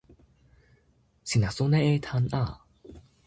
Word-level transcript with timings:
sina 1.29 1.49
sona 1.57 1.77
e 1.91 1.93
tan 2.05 2.25
a. 2.41 2.43